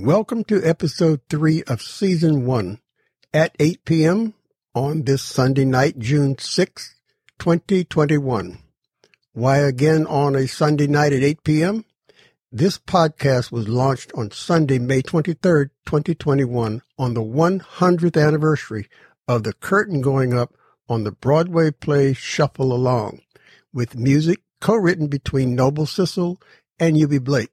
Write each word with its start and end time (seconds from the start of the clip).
Welcome 0.00 0.44
to 0.44 0.62
episode 0.62 1.22
three 1.28 1.64
of 1.64 1.82
season 1.82 2.46
one 2.46 2.78
at 3.34 3.56
8 3.58 3.84
p.m. 3.84 4.34
on 4.72 5.02
this 5.02 5.22
Sunday 5.22 5.64
night, 5.64 5.98
June 5.98 6.36
6th, 6.36 6.94
2021. 7.40 8.58
Why 9.32 9.56
again 9.58 10.06
on 10.06 10.36
a 10.36 10.46
Sunday 10.46 10.86
night 10.86 11.12
at 11.12 11.24
8 11.24 11.42
p.m.? 11.42 11.84
This 12.52 12.78
podcast 12.78 13.50
was 13.50 13.68
launched 13.68 14.12
on 14.14 14.30
Sunday, 14.30 14.78
May 14.78 15.02
23rd, 15.02 15.70
2021 15.84 16.80
on 16.96 17.14
the 17.14 17.20
100th 17.20 18.24
anniversary 18.24 18.88
of 19.26 19.42
the 19.42 19.52
curtain 19.52 20.00
going 20.00 20.32
up 20.32 20.54
on 20.88 21.02
the 21.02 21.12
Broadway 21.12 21.72
play 21.72 22.12
Shuffle 22.12 22.72
Along 22.72 23.20
with 23.72 23.96
music 23.96 24.42
co-written 24.60 25.08
between 25.08 25.56
Noble 25.56 25.86
Sissle 25.86 26.40
and 26.78 26.96
Eubie 26.96 27.22
Blake. 27.22 27.50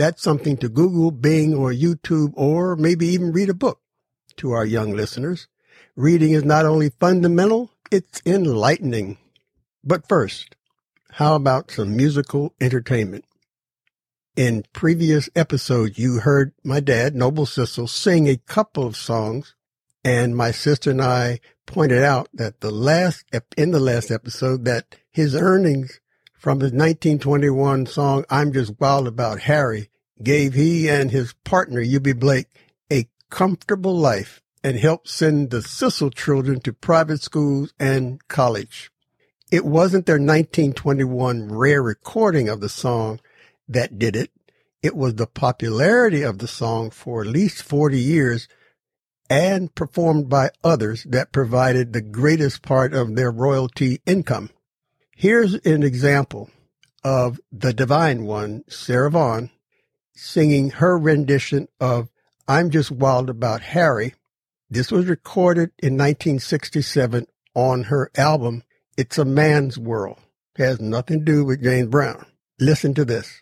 That's 0.00 0.22
something 0.22 0.56
to 0.56 0.70
Google, 0.70 1.10
Bing, 1.10 1.52
or 1.52 1.72
YouTube, 1.72 2.32
or 2.34 2.74
maybe 2.74 3.08
even 3.08 3.32
read 3.32 3.50
a 3.50 3.54
book 3.54 3.82
to 4.38 4.52
our 4.52 4.64
young 4.64 4.92
listeners. 4.92 5.46
Reading 5.94 6.32
is 6.32 6.42
not 6.42 6.64
only 6.64 6.88
fundamental, 6.88 7.70
it's 7.92 8.22
enlightening. 8.24 9.18
But 9.84 10.08
first, 10.08 10.56
how 11.10 11.34
about 11.34 11.70
some 11.70 11.98
musical 11.98 12.54
entertainment? 12.62 13.26
In 14.36 14.64
previous 14.72 15.28
episodes, 15.36 15.98
you 15.98 16.20
heard 16.20 16.54
my 16.64 16.80
dad, 16.80 17.14
Noble 17.14 17.44
Sissle, 17.44 17.86
sing 17.86 18.26
a 18.26 18.38
couple 18.38 18.86
of 18.86 18.96
songs, 18.96 19.54
and 20.02 20.34
my 20.34 20.50
sister 20.50 20.92
and 20.92 21.02
I 21.02 21.40
pointed 21.66 22.02
out 22.02 22.30
that 22.32 22.62
the 22.62 22.70
last, 22.70 23.26
in 23.54 23.70
the 23.70 23.78
last 23.78 24.10
episode, 24.10 24.64
that 24.64 24.96
his 25.10 25.34
earnings 25.34 26.00
from 26.40 26.60
his 26.60 26.72
1921 26.72 27.84
song, 27.84 28.24
I'm 28.30 28.50
Just 28.50 28.80
Wild 28.80 29.06
About 29.06 29.40
Harry, 29.40 29.89
gave 30.22 30.54
he 30.54 30.88
and 30.88 31.10
his 31.10 31.32
partner, 31.44 31.80
Eubie 31.82 32.18
Blake, 32.18 32.48
a 32.90 33.08
comfortable 33.30 33.96
life 33.96 34.42
and 34.62 34.76
helped 34.76 35.08
send 35.08 35.50
the 35.50 35.58
Sissle 35.58 36.14
children 36.14 36.60
to 36.60 36.72
private 36.72 37.22
schools 37.22 37.72
and 37.78 38.26
college. 38.28 38.90
It 39.50 39.64
wasn't 39.64 40.06
their 40.06 40.14
1921 40.16 41.48
rare 41.52 41.82
recording 41.82 42.48
of 42.48 42.60
the 42.60 42.68
song 42.68 43.20
that 43.68 43.98
did 43.98 44.14
it. 44.14 44.30
It 44.82 44.94
was 44.94 45.14
the 45.14 45.26
popularity 45.26 46.22
of 46.22 46.38
the 46.38 46.48
song 46.48 46.90
for 46.90 47.22
at 47.22 47.26
least 47.26 47.62
40 47.62 47.98
years 47.98 48.48
and 49.28 49.74
performed 49.74 50.28
by 50.28 50.50
others 50.64 51.04
that 51.04 51.32
provided 51.32 51.92
the 51.92 52.00
greatest 52.00 52.62
part 52.62 52.92
of 52.92 53.14
their 53.14 53.30
royalty 53.30 54.00
income. 54.06 54.50
Here's 55.16 55.54
an 55.54 55.82
example 55.82 56.50
of 57.04 57.40
the 57.52 57.72
divine 57.72 58.24
one, 58.24 58.64
Sarah 58.68 59.10
Vaughan, 59.10 59.50
singing 60.14 60.70
her 60.70 60.98
rendition 60.98 61.68
of 61.80 62.08
I'm 62.46 62.70
Just 62.70 62.90
Wild 62.90 63.30
About 63.30 63.60
Harry. 63.62 64.14
This 64.68 64.90
was 64.90 65.06
recorded 65.06 65.70
in 65.78 65.94
1967 65.94 67.26
on 67.54 67.84
her 67.84 68.10
album, 68.16 68.62
It's 68.96 69.18
a 69.18 69.24
Man's 69.24 69.78
World. 69.78 70.18
It 70.58 70.64
has 70.64 70.80
nothing 70.80 71.20
to 71.20 71.24
do 71.24 71.44
with 71.44 71.62
James 71.62 71.88
Brown. 71.88 72.26
Listen 72.58 72.94
to 72.94 73.04
this. 73.04 73.40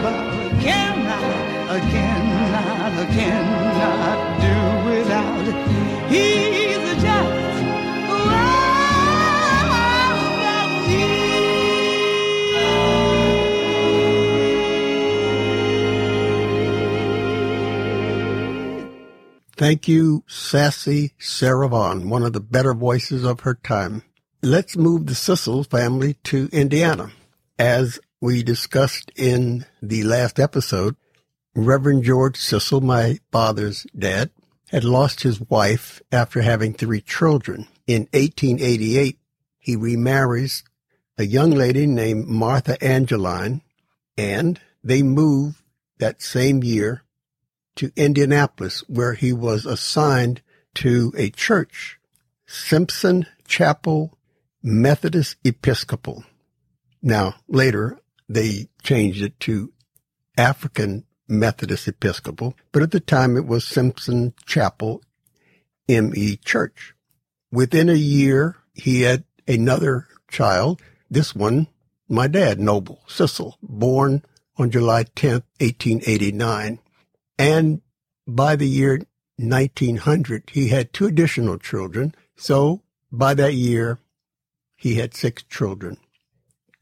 For 0.00 0.32
Thank 19.62 19.86
you, 19.86 20.24
sassy 20.26 21.12
Sarah 21.20 21.68
Vaughan, 21.68 22.10
one 22.10 22.24
of 22.24 22.32
the 22.32 22.40
better 22.40 22.74
voices 22.74 23.22
of 23.22 23.40
her 23.40 23.54
time. 23.54 24.02
Let's 24.42 24.76
move 24.76 25.06
the 25.06 25.12
Sissle 25.12 25.70
family 25.70 26.14
to 26.24 26.48
Indiana. 26.50 27.12
As 27.60 28.00
we 28.22 28.40
discussed 28.44 29.10
in 29.16 29.66
the 29.82 30.04
last 30.04 30.38
episode, 30.38 30.94
Reverend 31.56 32.04
George 32.04 32.38
Sissle, 32.38 32.80
my 32.80 33.18
father's 33.32 33.84
dad, 33.98 34.30
had 34.68 34.84
lost 34.84 35.24
his 35.24 35.40
wife 35.40 36.00
after 36.12 36.40
having 36.40 36.72
three 36.72 37.00
children. 37.00 37.66
In 37.88 38.02
1888, 38.12 39.18
he 39.58 39.74
remarries 39.74 40.62
a 41.18 41.24
young 41.24 41.50
lady 41.50 41.84
named 41.84 42.28
Martha 42.28 42.82
Angeline, 42.82 43.60
and 44.16 44.60
they 44.84 45.02
move 45.02 45.60
that 45.98 46.22
same 46.22 46.62
year 46.62 47.02
to 47.74 47.90
Indianapolis, 47.96 48.84
where 48.86 49.14
he 49.14 49.32
was 49.32 49.66
assigned 49.66 50.42
to 50.76 51.12
a 51.16 51.30
church, 51.30 51.98
Simpson 52.46 53.26
Chapel 53.48 54.16
Methodist 54.62 55.34
Episcopal. 55.42 56.22
Now, 57.02 57.34
later, 57.48 57.98
they 58.34 58.68
changed 58.82 59.22
it 59.22 59.38
to 59.40 59.72
African 60.36 61.04
Methodist 61.28 61.88
Episcopal, 61.88 62.54
but 62.72 62.82
at 62.82 62.90
the 62.90 63.00
time 63.00 63.36
it 63.36 63.46
was 63.46 63.64
Simpson 63.64 64.34
Chapel 64.46 65.02
ME 65.88 66.36
Church. 66.44 66.94
Within 67.50 67.88
a 67.88 67.94
year, 67.94 68.56
he 68.74 69.02
had 69.02 69.24
another 69.46 70.08
child, 70.30 70.80
this 71.10 71.34
one, 71.34 71.68
my 72.08 72.26
dad, 72.26 72.58
Noble 72.58 73.02
Sissle, 73.08 73.54
born 73.62 74.22
on 74.56 74.70
July 74.70 75.04
10th, 75.04 75.44
1889. 75.60 76.78
And 77.38 77.82
by 78.26 78.56
the 78.56 78.68
year 78.68 79.00
1900, 79.36 80.50
he 80.52 80.68
had 80.68 80.92
two 80.92 81.06
additional 81.06 81.58
children. 81.58 82.14
So 82.36 82.82
by 83.10 83.34
that 83.34 83.54
year, 83.54 83.98
he 84.76 84.96
had 84.96 85.14
six 85.14 85.42
children. 85.42 85.98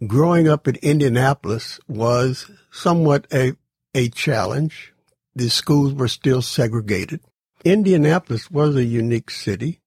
Growing 0.06 0.48
up 0.48 0.66
in 0.66 0.76
Indianapolis 0.76 1.78
was 1.86 2.50
somewhat 2.70 3.26
a, 3.32 3.52
a 3.94 4.08
challenge. 4.08 4.94
The 5.34 5.50
schools 5.50 5.92
were 5.92 6.08
still 6.08 6.40
segregated. 6.40 7.20
Indianapolis 7.64 8.50
was 8.50 8.76
a 8.76 8.84
unique 8.84 9.30
city 9.30 9.80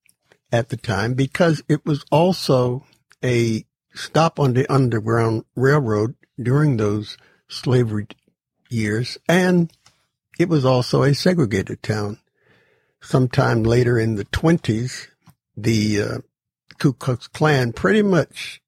at 0.51 0.69
the 0.69 0.77
time 0.77 1.15
because 1.15 1.63
it 1.67 1.83
was 1.83 2.05
also 2.11 2.85
a 3.23 3.65
stop 3.95 4.39
on 4.39 4.53
the 4.53 4.71
Underground 4.71 5.45
Railroad 5.55 6.13
during 6.39 6.77
those 6.77 7.17
slavery 7.47 8.07
years, 8.69 9.17
and 9.27 9.71
it 10.37 10.47
was 10.47 10.63
also 10.63 11.01
a 11.01 11.15
segregated 11.15 11.81
town. 11.81 12.19
Sometime 13.01 13.63
later 13.63 13.97
in 13.97 14.15
the 14.15 14.25
20s, 14.25 15.07
the 15.57 16.01
uh, 16.01 16.17
Ku 16.77 16.93
Klux 16.93 17.27
Klan 17.27 17.73
pretty 17.73 18.03
much 18.03 18.61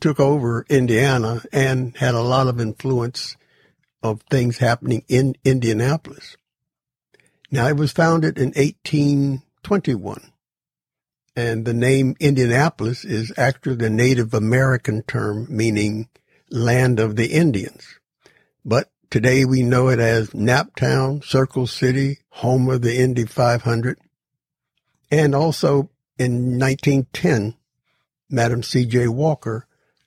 took 0.00 0.20
over 0.20 0.66
Indiana 0.68 1.42
and 1.52 1.96
had 1.96 2.14
a 2.14 2.20
lot 2.20 2.46
of 2.46 2.60
influence 2.60 3.36
of 4.02 4.22
things 4.30 4.58
happening 4.58 5.04
in 5.08 5.34
Indianapolis. 5.44 6.36
Now, 7.50 7.68
it 7.68 7.76
was 7.76 7.92
founded 7.92 8.38
in 8.38 8.48
1821, 8.48 10.32
and 11.34 11.64
the 11.64 11.74
name 11.74 12.16
Indianapolis 12.18 13.04
is 13.04 13.32
actually 13.36 13.76
the 13.76 13.90
Native 13.90 14.34
American 14.34 15.02
term 15.02 15.46
meaning 15.48 16.08
land 16.50 17.00
of 17.00 17.16
the 17.16 17.32
Indians. 17.32 17.98
But 18.64 18.90
today 19.10 19.44
we 19.44 19.62
know 19.62 19.88
it 19.88 20.00
as 20.00 20.30
Naptown, 20.30 21.24
Circle 21.24 21.66
City, 21.66 22.18
home 22.30 22.68
of 22.68 22.82
the 22.82 22.96
Indy 22.96 23.24
500. 23.24 23.98
And 25.10 25.34
also 25.34 25.90
in 26.18 26.58
1910, 26.58 27.54
Madam 28.28 28.62
C.J. 28.62 29.08
Walker 29.08 29.66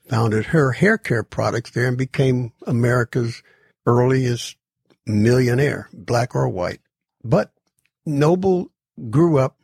founded 0.10 0.48
her 0.48 0.72
hair 0.72 0.98
care 0.98 1.24
products 1.24 1.72
there 1.72 1.88
and 1.88 1.98
became 1.98 2.52
America's 2.66 3.44
earliest 3.86 4.58
millionaire, 5.06 5.88
black 5.94 6.36
or 6.36 6.50
white. 6.50 6.82
But 7.24 7.52
Noble 8.06 8.72
grew 9.10 9.38
up 9.38 9.58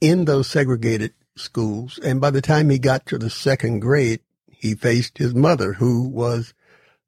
in 0.00 0.26
those 0.26 0.46
segregated 0.46 1.14
schools. 1.36 1.98
And 1.98 2.20
by 2.20 2.30
the 2.30 2.42
time 2.42 2.70
he 2.70 2.78
got 2.78 3.06
to 3.06 3.18
the 3.18 3.30
second 3.30 3.80
grade, 3.80 4.20
he 4.50 4.74
faced 4.74 5.18
his 5.18 5.34
mother, 5.34 5.74
who 5.74 6.08
was 6.08 6.54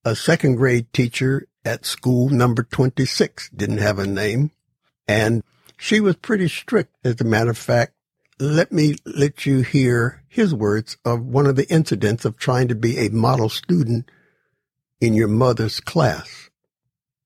a 0.04 0.16
second 0.16 0.56
grade 0.56 0.92
teacher 0.92 1.46
at 1.64 1.86
school 1.86 2.28
number 2.28 2.62
26, 2.62 3.50
didn't 3.50 3.78
have 3.78 3.98
a 3.98 4.06
name. 4.06 4.50
And 5.06 5.42
she 5.76 6.00
was 6.00 6.16
pretty 6.16 6.48
strict. 6.48 6.94
As 7.04 7.20
a 7.20 7.24
matter 7.24 7.50
of 7.50 7.58
fact, 7.58 7.92
let 8.38 8.72
me 8.72 8.96
let 9.04 9.46
you 9.46 9.60
hear 9.60 10.23
his 10.34 10.52
words 10.52 10.96
of 11.04 11.24
one 11.24 11.46
of 11.46 11.54
the 11.54 11.70
incidents 11.72 12.24
of 12.24 12.36
trying 12.36 12.66
to 12.66 12.74
be 12.74 12.98
a 12.98 13.08
model 13.08 13.48
student 13.48 14.10
in 15.00 15.14
your 15.14 15.28
mother's 15.28 15.78
class. 15.78 16.50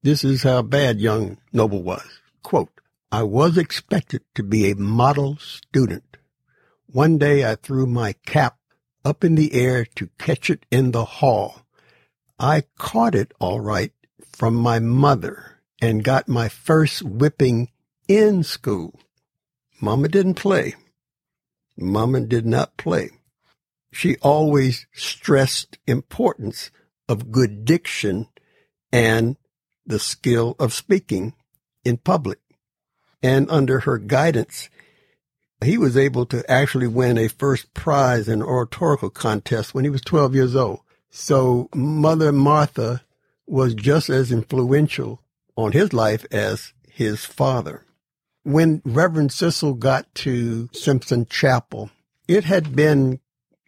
This 0.03 0.25
is 0.25 0.43
how 0.43 0.61
bad 0.61 1.01
young 1.01 1.39
Noble 1.51 1.83
was. 1.83 2.07
Quote, 2.43 2.83
I 3.11 3.23
was 3.23 3.57
expected 3.57 4.25
to 4.35 4.43
be 4.43 4.71
a 4.71 4.77
model 4.77 5.39
student. 5.39 6.19
One 6.85 7.17
day 7.17 7.51
I 7.51 7.55
threw 7.55 7.87
my 7.87 8.13
cap 8.27 8.59
up 9.07 9.25
in 9.25 9.37
the 9.37 9.55
air 9.55 9.87
to 9.95 10.11
catch 10.19 10.51
it 10.51 10.67
in 10.71 10.91
the 10.91 11.07
hall. 11.07 11.63
I 12.39 12.65
caught 12.77 13.15
it 13.15 13.33
all 13.41 13.59
right 13.59 13.93
from 14.37 14.55
my 14.55 14.81
mother 14.81 15.63
and 15.81 16.05
got 16.05 16.29
my 16.29 16.51
first 16.51 17.03
whipping 17.03 17.71
in 18.07 18.43
school. 18.43 19.01
Mama 19.81 20.09
didn't 20.09 20.35
play. 20.35 20.75
Mama 21.79 22.21
did 22.21 22.45
not 22.45 22.77
play. 22.77 23.11
She 23.93 24.17
always 24.17 24.87
stressed 24.93 25.79
importance 25.87 26.71
of 27.09 27.33
good 27.33 27.65
diction 27.65 28.29
and 28.93 29.37
the 29.87 29.99
skill 29.99 30.55
of 30.59 30.75
speaking 30.75 31.35
in 31.85 31.97
public 31.97 32.39
and 33.23 33.51
under 33.51 33.81
her 33.81 33.99
guidance, 33.99 34.69
he 35.65 35.77
was 35.77 35.97
able 35.97 36.25
to 36.27 36.49
actually 36.51 36.87
win 36.87 37.19
a 37.19 37.29
first 37.29 37.75
prize 37.75 38.29
in 38.29 38.43
oratorical 38.43 39.11
contest 39.11 39.75
when 39.75 39.85
he 39.85 39.91
was 39.91 40.01
12 40.03 40.35
years 40.35 40.55
old. 40.55 40.81
So 41.11 41.69
Mother 41.75 42.33
Martha 42.33 43.03
was 43.47 43.75
just 43.75 44.09
as 44.09 44.31
influential 44.31 45.23
on 45.57 45.73
his 45.73 45.93
life 45.93 46.25
as 46.31 46.73
his 46.89 47.25
father. 47.25 47.85
When 48.45 48.83
Reverend 48.85 49.31
Sissle 49.31 49.79
got 49.79 50.13
to 50.17 50.69
Simpson 50.73 51.27
Chapel, 51.27 51.91
it 52.27 52.45
had 52.45 52.75
been 52.75 53.21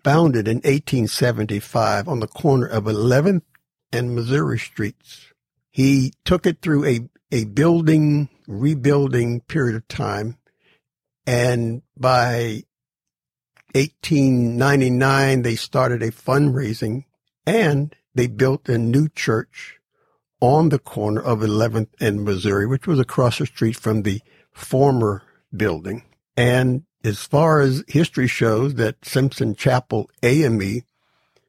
founded 0.04 0.48
in 0.48 0.56
1875 0.58 2.08
on 2.08 2.20
the 2.20 2.26
corner 2.26 2.66
of 2.66 2.84
11th 2.84 3.42
and 3.92 4.14
Missouri 4.14 4.58
Streets. 4.58 5.32
He 5.70 6.12
took 6.24 6.46
it 6.46 6.62
through 6.62 6.84
a, 6.86 7.00
a 7.30 7.44
building 7.44 8.28
rebuilding 8.46 9.40
period 9.42 9.76
of 9.76 9.88
time. 9.88 10.36
And 11.26 11.82
by 11.96 12.64
1899, 13.74 15.42
they 15.42 15.54
started 15.54 16.02
a 16.02 16.10
fundraising 16.10 17.04
and 17.46 17.94
they 18.14 18.26
built 18.26 18.68
a 18.68 18.78
new 18.78 19.08
church 19.08 19.78
on 20.40 20.70
the 20.70 20.78
corner 20.78 21.20
of 21.20 21.40
11th 21.40 21.88
and 22.00 22.24
Missouri, 22.24 22.66
which 22.66 22.86
was 22.86 22.98
across 22.98 23.38
the 23.38 23.46
street 23.46 23.76
from 23.76 24.02
the 24.02 24.20
former 24.52 25.22
building. 25.54 26.04
And 26.36 26.84
as 27.04 27.24
far 27.24 27.60
as 27.60 27.84
history 27.88 28.26
shows 28.26 28.74
that 28.74 29.04
Simpson 29.04 29.54
Chapel 29.54 30.10
AME 30.22 30.82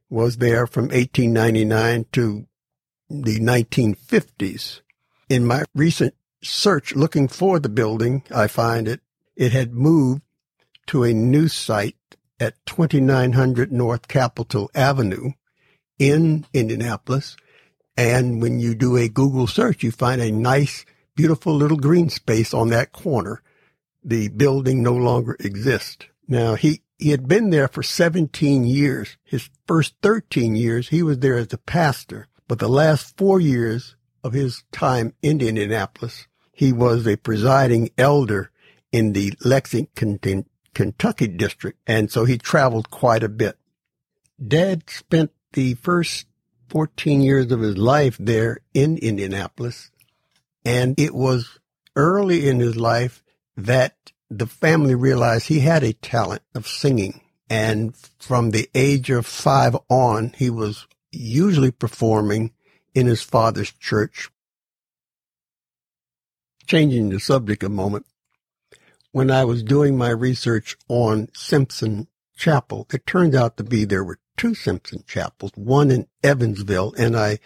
was 0.09 0.37
there 0.37 0.67
from 0.67 0.85
1899 0.85 2.05
to 2.11 2.47
the 3.09 3.39
1950s. 3.39 4.81
In 5.29 5.45
my 5.45 5.63
recent 5.73 6.13
search 6.43 6.95
looking 6.95 7.27
for 7.27 7.59
the 7.59 7.69
building, 7.69 8.23
I 8.33 8.47
find 8.47 8.87
it, 8.87 9.01
it 9.35 9.51
had 9.51 9.73
moved 9.73 10.21
to 10.87 11.03
a 11.03 11.13
new 11.13 11.47
site 11.47 11.95
at 12.39 12.65
2900 12.65 13.71
North 13.71 14.07
Capitol 14.07 14.69
Avenue 14.73 15.31
in 15.99 16.45
Indianapolis. 16.53 17.37
And 17.95 18.41
when 18.41 18.59
you 18.59 18.73
do 18.73 18.97
a 18.97 19.07
Google 19.07 19.47
search, 19.47 19.83
you 19.83 19.91
find 19.91 20.21
a 20.21 20.31
nice, 20.31 20.85
beautiful 21.15 21.53
little 21.53 21.77
green 21.77 22.09
space 22.09 22.53
on 22.53 22.69
that 22.69 22.91
corner. 22.91 23.41
The 24.03 24.29
building 24.29 24.81
no 24.81 24.93
longer 24.93 25.37
exists. 25.39 26.05
Now 26.27 26.55
he, 26.55 26.81
he 26.97 27.09
had 27.09 27.27
been 27.27 27.49
there 27.49 27.67
for 27.67 27.83
17 27.83 28.63
years. 28.63 29.17
His 29.23 29.49
first 29.67 29.95
13 30.01 30.55
years, 30.55 30.89
he 30.89 31.03
was 31.03 31.19
there 31.19 31.37
as 31.37 31.53
a 31.53 31.57
pastor, 31.57 32.27
but 32.47 32.59
the 32.59 32.69
last 32.69 33.17
four 33.17 33.39
years 33.39 33.95
of 34.23 34.33
his 34.33 34.63
time 34.71 35.13
in 35.21 35.41
Indianapolis, 35.41 36.27
he 36.51 36.71
was 36.71 37.07
a 37.07 37.17
presiding 37.17 37.89
elder 37.97 38.51
in 38.91 39.13
the 39.13 39.33
Lexington, 39.43 40.45
Kentucky 40.73 41.27
district, 41.27 41.79
and 41.87 42.11
so 42.11 42.25
he 42.25 42.37
traveled 42.37 42.89
quite 42.89 43.23
a 43.23 43.29
bit. 43.29 43.57
Dad 44.45 44.89
spent 44.89 45.31
the 45.53 45.75
first 45.75 46.27
14 46.69 47.21
years 47.21 47.51
of 47.51 47.59
his 47.59 47.77
life 47.77 48.17
there 48.19 48.59
in 48.73 48.97
Indianapolis, 48.97 49.90
and 50.65 50.99
it 50.99 51.13
was 51.13 51.59
early 51.95 52.47
in 52.47 52.59
his 52.59 52.77
life 52.77 53.23
that 53.57 53.95
the 54.29 54.47
family 54.47 54.95
realized 54.95 55.47
he 55.47 55.59
had 55.59 55.83
a 55.83 55.93
talent 55.93 56.41
of 56.55 56.67
singing. 56.67 57.21
And 57.49 57.95
from 58.17 58.51
the 58.51 58.69
age 58.73 59.09
of 59.09 59.25
five 59.25 59.75
on, 59.89 60.33
he 60.37 60.49
was 60.49 60.87
usually 61.11 61.71
performing 61.71 62.53
in 62.93 63.07
his 63.07 63.21
father's 63.21 63.71
church 63.73 64.29
changing 66.71 67.09
the 67.09 67.19
subject 67.19 67.63
a 67.63 67.69
moment, 67.69 68.05
when 69.11 69.29
I 69.29 69.43
was 69.43 69.61
doing 69.61 69.97
my 69.97 70.09
research 70.09 70.77
on 70.87 71.27
Simpson 71.33 72.07
Chapel, 72.37 72.87
it 72.93 73.05
turned 73.05 73.35
out 73.35 73.57
to 73.57 73.63
be 73.65 73.83
there 73.83 74.05
were 74.05 74.19
two 74.37 74.55
Simpson 74.55 75.03
chapels, 75.05 75.51
one 75.55 75.91
in 75.91 76.07
Evansville, 76.23 76.93
and 76.97 77.17
I 77.17 77.39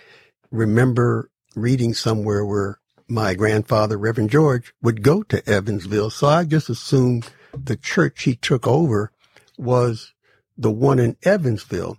remember 0.51 1.31
reading 1.55 1.95
somewhere 1.95 2.45
where 2.45 2.79
my 3.07 3.35
grandfather, 3.35 3.97
Reverend 3.97 4.29
George, 4.29 4.73
would 4.81 5.03
go 5.03 5.23
to 5.23 5.47
Evansville. 5.49 6.09
So 6.09 6.27
I 6.27 6.43
just 6.43 6.69
assumed 6.69 7.29
the 7.53 7.75
church 7.75 8.23
he 8.23 8.35
took 8.35 8.67
over 8.67 9.11
was 9.57 10.13
the 10.57 10.71
one 10.71 10.99
in 10.99 11.17
Evansville 11.23 11.97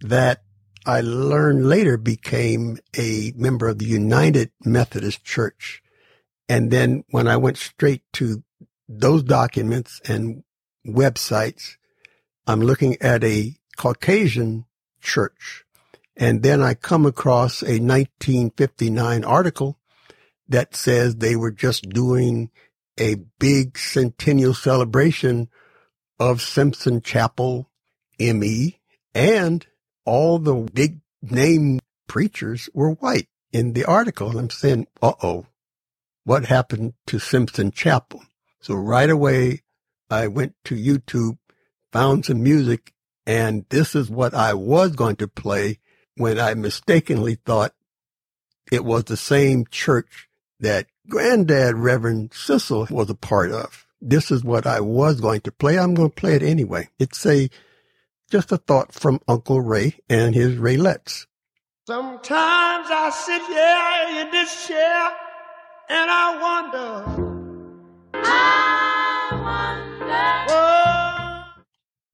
that 0.00 0.42
I 0.84 1.00
learned 1.00 1.68
later 1.68 1.96
became 1.96 2.78
a 2.96 3.32
member 3.34 3.66
of 3.66 3.78
the 3.78 3.86
United 3.86 4.52
Methodist 4.64 5.24
Church. 5.24 5.82
And 6.48 6.70
then 6.70 7.04
when 7.10 7.26
I 7.26 7.36
went 7.36 7.58
straight 7.58 8.02
to 8.14 8.44
those 8.88 9.24
documents 9.24 10.00
and 10.08 10.44
websites, 10.86 11.76
I'm 12.46 12.60
looking 12.60 12.96
at 13.00 13.24
a 13.24 13.56
Caucasian 13.76 14.66
church. 15.00 15.64
And 16.16 16.42
then 16.42 16.62
I 16.62 16.74
come 16.74 17.04
across 17.04 17.62
a 17.62 17.80
1959 17.80 19.24
article 19.24 19.78
that 20.48 20.74
says 20.74 21.16
they 21.16 21.36
were 21.36 21.50
just 21.50 21.88
doing 21.88 22.50
a 22.98 23.16
big 23.38 23.76
centennial 23.78 24.54
celebration 24.54 25.48
of 26.18 26.40
Simpson 26.40 27.02
Chapel 27.02 27.70
ME 28.18 28.78
and 29.14 29.66
all 30.04 30.38
the 30.38 30.54
big 30.72 31.00
name 31.22 31.80
preachers 32.06 32.68
were 32.72 32.92
white 32.92 33.28
in 33.52 33.72
the 33.72 33.84
article. 33.84 34.30
And 34.30 34.38
I'm 34.38 34.50
saying, 34.50 34.86
uh 35.02 35.12
oh, 35.22 35.46
what 36.24 36.46
happened 36.46 36.94
to 37.08 37.18
Simpson 37.18 37.70
Chapel? 37.70 38.22
So 38.60 38.74
right 38.74 39.10
away, 39.10 39.62
I 40.10 40.28
went 40.28 40.54
to 40.64 40.74
YouTube, 40.74 41.38
found 41.92 42.24
some 42.24 42.42
music, 42.42 42.92
and 43.26 43.66
this 43.68 43.94
is 43.94 44.08
what 44.08 44.34
I 44.34 44.54
was 44.54 44.92
going 44.92 45.16
to 45.16 45.28
play 45.28 45.78
when 46.16 46.38
I 46.38 46.54
mistakenly 46.54 47.34
thought 47.34 47.72
it 48.72 48.84
was 48.84 49.04
the 49.04 49.16
same 49.16 49.66
church 49.70 50.28
that 50.60 50.86
granddad 51.08 51.76
Reverend 51.76 52.30
Sissle 52.30 52.90
was 52.90 53.10
a 53.10 53.14
part 53.14 53.50
of. 53.50 53.86
This 54.00 54.30
is 54.30 54.44
what 54.44 54.66
I 54.66 54.80
was 54.80 55.20
going 55.20 55.40
to 55.42 55.52
play. 55.52 55.78
I'm 55.78 55.94
going 55.94 56.10
to 56.10 56.14
play 56.14 56.34
it 56.34 56.42
anyway. 56.42 56.88
It's 56.98 57.24
a, 57.26 57.48
just 58.30 58.52
a 58.52 58.58
thought 58.58 58.92
from 58.92 59.20
Uncle 59.26 59.60
Ray 59.60 59.98
and 60.08 60.34
his 60.34 60.56
Raelettes. 60.56 61.26
Sometimes 61.86 62.88
I 62.90 63.10
sit 63.10 63.42
here 63.46 64.20
in 64.20 64.30
this 64.32 64.66
chair 64.66 65.10
and 65.88 66.10
I 66.10 66.40
wonder. 66.42 67.04
I 68.14 69.30
wonder. 69.32 69.76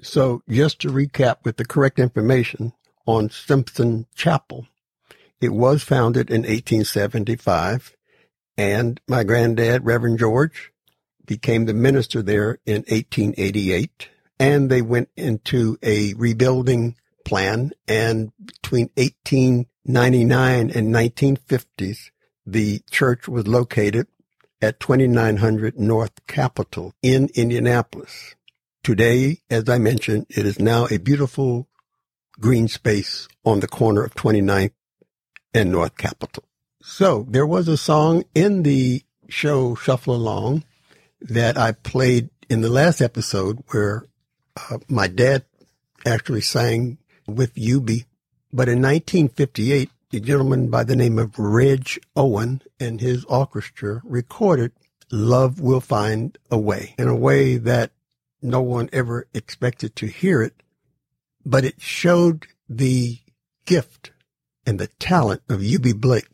So 0.03 0.43
just 0.49 0.81
to 0.81 0.89
recap 0.89 1.37
with 1.45 1.57
the 1.57 1.65
correct 1.65 1.99
information 1.99 2.73
on 3.07 3.31
Simpson 3.31 4.07
Chapel, 4.15 4.67
it 5.41 5.53
was 5.53 5.83
founded 5.83 6.29
in 6.31 6.43
1875 6.43 7.97
and 8.57 9.01
my 9.09 9.25
granddad, 9.25 9.85
Reverend 9.85 10.19
George, 10.19 10.73
became 11.25 11.65
the 11.65 11.75
minister 11.75 12.23
there 12.23 12.59
in 12.67 12.83
1888. 12.89 14.09
And 14.39 14.71
they 14.71 14.83
went 14.83 15.09
into 15.17 15.79
a 15.83 16.15
rebuilding 16.15 16.97
plan. 17.25 17.73
And 17.87 18.33
between 18.45 18.91
1899 18.97 20.71
and 20.71 20.95
1950s, 20.95 22.11
the 22.45 22.81
church 22.91 23.29
was 23.29 23.47
located 23.47 24.09
at 24.61 24.81
2900 24.81 25.79
North 25.79 26.27
Capitol 26.27 26.93
in 27.03 27.29
Indianapolis. 27.35 28.35
Today, 28.83 29.39
as 29.49 29.69
I 29.69 29.79
mentioned, 29.79 30.27
it 30.29 30.45
is 30.45 30.59
now 30.59 30.87
a 30.91 30.99
beautiful 30.99 31.69
green 32.41 32.69
space 32.69 33.29
on 33.45 33.61
the 33.61 33.69
corner 33.69 34.03
of 34.05 34.15
29th 34.15 34.73
and 35.55 35.71
North 35.71 35.97
Capitol. 35.97 36.45
So 36.85 37.25
there 37.29 37.47
was 37.47 37.69
a 37.69 37.77
song 37.77 38.25
in 38.35 38.65
the 38.65 39.05
show 39.29 39.77
Shuffle 39.77 40.17
Along 40.17 40.65
that 41.21 41.57
I 41.57 41.71
played 41.71 42.29
in 42.49 42.61
the 42.61 42.69
last 42.69 43.01
episode 43.01 43.63
where 43.69 44.05
uh, 44.57 44.79
my 44.89 45.07
dad 45.07 45.45
actually 46.05 46.41
sang 46.41 46.99
with 47.29 47.55
Eubie. 47.55 48.07
But 48.53 48.69
in 48.69 48.83
1958, 48.83 49.91
a 50.13 50.21
gentleman 50.21 50.71
by 50.71 50.83
the 50.83 50.97
name 50.97 51.21
of 51.21 51.39
Reg 51.39 51.89
Owen 52.17 52.63
and 52.81 53.01
his 53.01 53.25
orchestra 53.27 54.03
recorded 54.05 54.73
Love 55.13 55.61
Will 55.61 55.81
Find 55.81 56.37
a 56.51 56.59
Way 56.59 56.97
in 56.99 57.07
a 57.07 57.15
way 57.15 57.59
that 57.59 57.93
no 58.43 58.61
one 58.61 58.91
ever 58.93 59.29
expected 59.33 59.95
to 59.97 60.07
hear 60.07 60.43
it, 60.43 60.65
but 61.47 61.65
it 61.65 61.81
showed 61.81 62.49
the 62.69 63.21
gift 63.67 64.11
and 64.67 64.81
the 64.81 64.89
talent 64.99 65.43
of 65.49 65.61
Eubie 65.61 65.99
Blake 65.99 66.27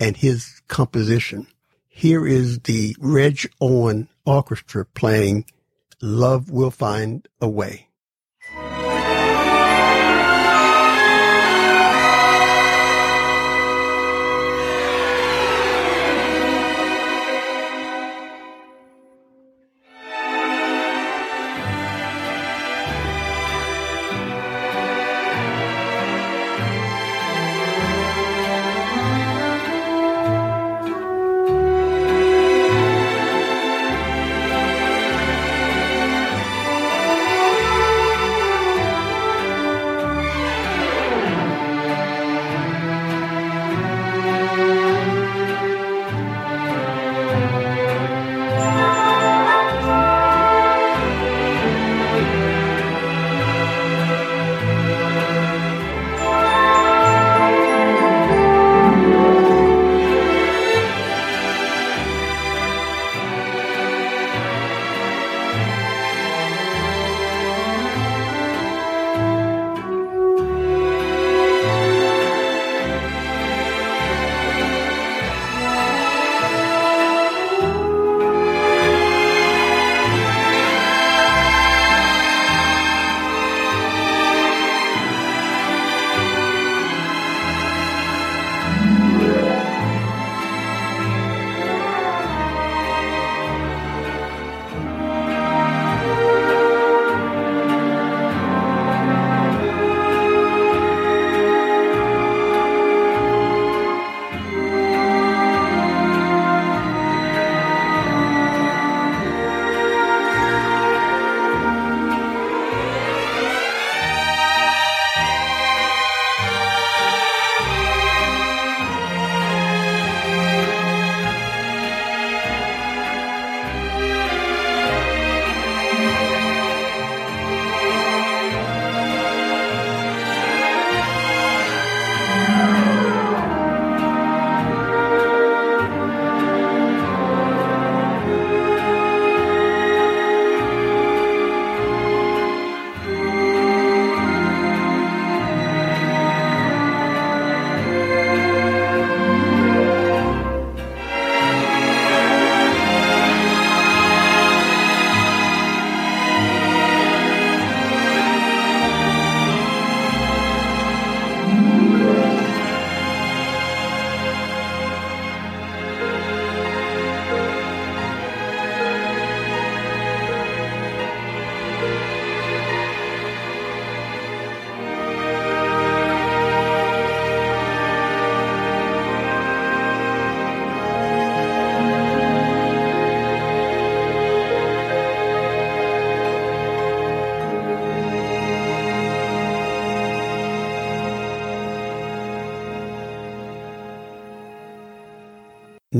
and 0.00 0.16
his 0.16 0.60
composition. 0.68 1.46
Here 1.88 2.26
is 2.26 2.60
the 2.60 2.96
Reg 3.00 3.50
Owen 3.60 4.08
Orchestra 4.24 4.84
playing 4.84 5.46
Love 6.00 6.50
Will 6.50 6.70
Find 6.70 7.26
a 7.40 7.48
Way. 7.48 7.87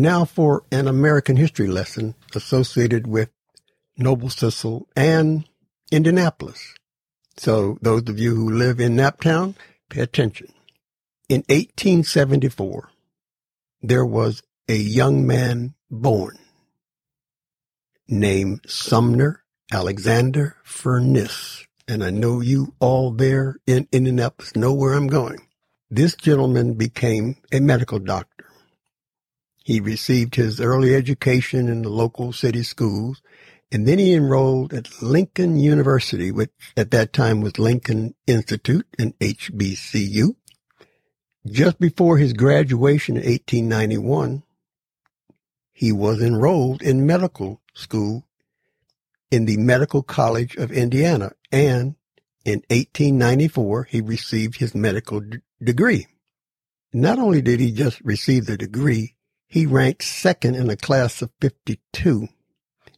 Now 0.01 0.25
for 0.25 0.65
an 0.71 0.87
American 0.87 1.37
history 1.37 1.67
lesson 1.67 2.15
associated 2.35 3.07
with 3.07 3.31
Noble 3.97 4.29
Sissle 4.29 4.85
and 4.95 5.45
Indianapolis. 5.91 6.75
So 7.37 7.79
those 7.83 8.09
of 8.09 8.19
you 8.19 8.35
who 8.35 8.51
live 8.51 8.79
in 8.81 8.97
Naptown, 8.97 9.57
pay 9.91 10.01
attention. 10.01 10.53
In 11.29 11.41
1874, 11.49 12.91
there 13.83 14.07
was 14.07 14.43
a 14.69 14.77
young 14.77 15.27
man 15.27 15.75
born 15.91 16.39
named 18.07 18.61
Sumner 18.67 19.43
Alexander 19.73 20.57
Furniss. 20.65 21.65
And 21.87 22.05
I 22.05 22.11
know 22.11 22.41
you 22.41 22.75
all 22.79 23.11
there 23.11 23.57
in 23.67 23.89
Indianapolis 23.93 24.55
know 24.55 24.73
where 24.73 24.95
I'm 24.95 25.09
going. 25.09 25.41
This 25.91 26.15
gentleman 26.15 26.75
became 26.75 27.37
a 27.51 27.61
medical 27.61 27.99
doctor. 27.99 28.48
He 29.69 29.81
received 29.81 30.37
his 30.37 30.63
early 30.63 30.95
education 30.95 31.69
in 31.69 31.83
the 31.83 31.91
local 31.91 32.33
city 32.33 32.63
schools, 32.63 33.21
and 33.71 33.87
then 33.87 33.99
he 33.99 34.15
enrolled 34.15 34.73
at 34.73 35.03
Lincoln 35.03 35.59
University, 35.59 36.33
which 36.33 36.53
at 36.75 36.91
that 36.93 37.13
time 37.13 37.43
was 37.43 37.59
Lincoln 37.59 38.15
Institute, 38.27 38.87
an 38.99 39.13
HBCU. 39.21 40.37
Just 41.47 41.79
before 41.79 42.17
his 42.17 42.33
graduation 42.33 43.19
in 43.19 43.25
1891, 43.25 44.43
he 45.75 45.93
was 45.93 46.23
enrolled 46.23 46.81
in 46.81 47.05
medical 47.05 47.61
school 47.75 48.27
in 49.31 49.45
the 49.45 49.59
Medical 49.59 50.03
College 50.03 50.57
of 50.57 50.73
Indiana, 50.73 51.33
and 51.53 51.95
in 52.43 52.63
1894 52.71 53.85
he 53.85 54.01
received 54.01 54.57
his 54.61 54.75
medical 54.75 55.21
d- 55.21 55.41
degree. 55.63 56.07
Not 56.91 57.19
only 57.19 57.43
did 57.43 57.61
he 57.61 57.71
just 57.71 58.01
receive 58.01 58.47
the 58.47 58.57
degree, 58.57 59.17
he 59.49 59.67
ranked 59.67 60.05
second 60.05 60.55
in 60.55 60.71
a 60.71 60.77
class 60.77 61.23
of 61.23 61.31
52 61.41 62.29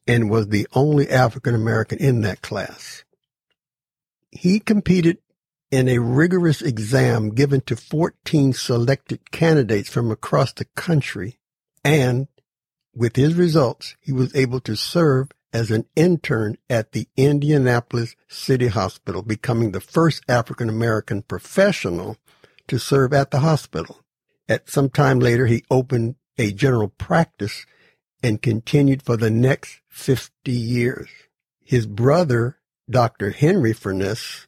and 0.06 0.28
was 0.28 0.48
the 0.48 0.66
only 0.72 1.08
African 1.08 1.54
American 1.54 1.98
in 1.98 2.20
that 2.22 2.42
class. 2.42 3.04
He 4.30 4.60
competed 4.60 5.18
in 5.70 5.88
a 5.88 5.98
rigorous 5.98 6.60
exam 6.60 7.30
given 7.30 7.60
to 7.62 7.76
14 7.76 8.52
selected 8.52 9.30
candidates 9.30 9.88
from 9.88 10.10
across 10.10 10.52
the 10.52 10.64
country 10.76 11.38
and 11.84 12.26
with 12.94 13.16
his 13.16 13.34
results, 13.34 13.96
he 14.00 14.12
was 14.12 14.34
able 14.34 14.60
to 14.60 14.74
serve 14.74 15.30
as 15.52 15.70
an 15.70 15.86
intern 15.96 16.56
at 16.68 16.92
the 16.92 17.08
Indianapolis 17.16 18.14
City 18.28 18.68
Hospital, 18.68 19.22
becoming 19.22 19.72
the 19.72 19.80
first 19.80 20.22
African 20.28 20.68
American 20.68 21.22
professional 21.22 22.16
to 22.68 22.78
serve 22.78 23.12
at 23.12 23.30
the 23.30 23.40
hospital. 23.40 24.00
At 24.48 24.68
some 24.68 24.90
time 24.90 25.20
later, 25.20 25.46
he 25.46 25.64
opened 25.70 26.16
a 26.38 26.52
general 26.52 26.88
practice 26.88 27.66
and 28.22 28.42
continued 28.42 29.02
for 29.02 29.16
the 29.16 29.30
next 29.30 29.80
50 29.88 30.52
years. 30.52 31.08
His 31.62 31.86
brother, 31.86 32.58
Dr. 32.88 33.30
Henry 33.30 33.72
Furniss, 33.72 34.46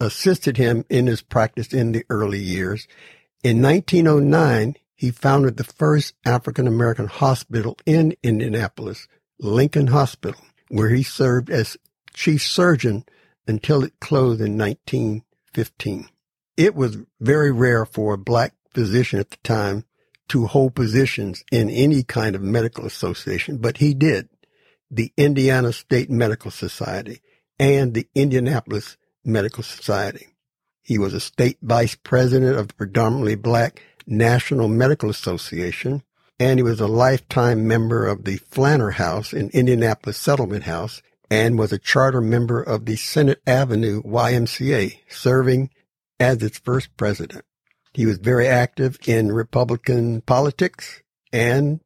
assisted 0.00 0.56
him 0.56 0.84
in 0.88 1.06
his 1.06 1.22
practice 1.22 1.72
in 1.72 1.92
the 1.92 2.04
early 2.08 2.38
years. 2.38 2.86
In 3.42 3.62
1909, 3.62 4.76
he 4.94 5.10
founded 5.10 5.56
the 5.56 5.64
first 5.64 6.14
African 6.24 6.66
American 6.66 7.06
hospital 7.06 7.76
in 7.86 8.16
Indianapolis, 8.22 9.08
Lincoln 9.38 9.88
Hospital, 9.88 10.40
where 10.68 10.90
he 10.90 11.02
served 11.02 11.50
as 11.50 11.76
chief 12.12 12.42
surgeon 12.42 13.04
until 13.46 13.84
it 13.84 14.00
closed 14.00 14.40
in 14.40 14.58
1915. 14.58 16.08
It 16.56 16.74
was 16.74 16.98
very 17.20 17.52
rare 17.52 17.86
for 17.86 18.14
a 18.14 18.18
black 18.18 18.54
physician 18.74 19.20
at 19.20 19.30
the 19.30 19.36
time 19.44 19.84
to 20.28 20.46
hold 20.46 20.74
positions 20.74 21.42
in 21.50 21.70
any 21.70 22.02
kind 22.02 22.36
of 22.36 22.42
medical 22.42 22.86
association, 22.86 23.58
but 23.58 23.78
he 23.78 23.94
did. 23.94 24.28
The 24.90 25.12
Indiana 25.16 25.72
State 25.72 26.10
Medical 26.10 26.50
Society 26.50 27.20
and 27.58 27.94
the 27.94 28.06
Indianapolis 28.14 28.96
Medical 29.24 29.62
Society. 29.62 30.28
He 30.82 30.98
was 30.98 31.12
a 31.12 31.20
state 31.20 31.58
vice 31.60 31.94
president 31.94 32.56
of 32.56 32.68
the 32.68 32.74
predominantly 32.74 33.34
black 33.34 33.82
National 34.06 34.68
Medical 34.68 35.10
Association, 35.10 36.02
and 36.40 36.58
he 36.58 36.62
was 36.62 36.80
a 36.80 36.86
lifetime 36.86 37.66
member 37.66 38.06
of 38.06 38.24
the 38.24 38.38
Flanner 38.38 38.94
House 38.94 39.32
in 39.32 39.50
Indianapolis 39.50 40.16
Settlement 40.16 40.64
House 40.64 41.02
and 41.30 41.58
was 41.58 41.72
a 41.72 41.78
charter 41.78 42.20
member 42.20 42.62
of 42.62 42.86
the 42.86 42.96
Senate 42.96 43.40
Avenue 43.46 44.02
YMCA, 44.02 44.98
serving 45.08 45.70
as 46.18 46.42
its 46.42 46.58
first 46.58 46.96
president. 46.96 47.44
He 47.92 48.06
was 48.06 48.18
very 48.18 48.46
active 48.46 48.98
in 49.06 49.32
Republican 49.32 50.20
politics 50.22 51.02
and 51.32 51.80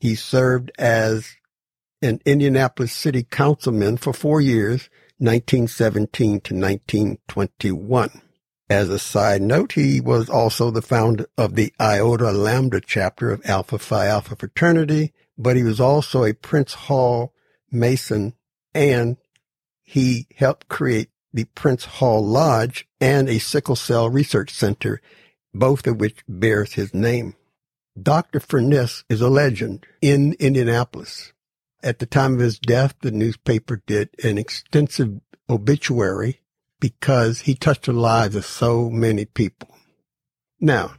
he 0.00 0.14
served 0.14 0.72
as 0.78 1.36
an 2.00 2.20
Indianapolis 2.26 2.92
city 2.92 3.22
councilman 3.22 3.96
for 3.96 4.12
four 4.12 4.40
years, 4.40 4.88
1917 5.18 6.40
to 6.40 6.54
1921. 6.54 8.22
As 8.68 8.88
a 8.88 8.98
side 8.98 9.42
note, 9.42 9.72
he 9.72 10.00
was 10.00 10.28
also 10.28 10.70
the 10.70 10.82
founder 10.82 11.26
of 11.36 11.54
the 11.54 11.72
Iota 11.78 12.32
Lambda 12.32 12.80
chapter 12.80 13.30
of 13.30 13.44
Alpha 13.44 13.78
Phi 13.78 14.06
Alpha 14.06 14.34
fraternity, 14.34 15.12
but 15.36 15.56
he 15.56 15.62
was 15.62 15.78
also 15.78 16.24
a 16.24 16.32
Prince 16.32 16.74
Hall 16.74 17.32
Mason 17.70 18.34
and 18.74 19.16
he 19.82 20.26
helped 20.36 20.68
create 20.68 21.10
the 21.32 21.44
Prince 21.44 21.84
Hall 21.84 22.24
Lodge 22.24 22.88
and 23.00 23.28
a 23.28 23.38
sickle 23.38 23.76
cell 23.76 24.08
research 24.08 24.50
center, 24.50 25.00
both 25.54 25.86
of 25.86 26.00
which 26.00 26.24
bears 26.28 26.74
his 26.74 26.94
name. 26.94 27.34
Dr. 28.00 28.40
Furniss 28.40 29.04
is 29.08 29.20
a 29.20 29.28
legend 29.28 29.86
in 30.00 30.34
Indianapolis. 30.34 31.32
At 31.82 31.98
the 31.98 32.06
time 32.06 32.34
of 32.34 32.40
his 32.40 32.58
death, 32.58 32.94
the 33.00 33.10
newspaper 33.10 33.82
did 33.86 34.10
an 34.22 34.38
extensive 34.38 35.20
obituary 35.50 36.40
because 36.80 37.40
he 37.42 37.54
touched 37.54 37.86
the 37.86 37.92
lives 37.92 38.34
of 38.34 38.46
so 38.46 38.88
many 38.88 39.24
people. 39.24 39.68
Now, 40.60 40.94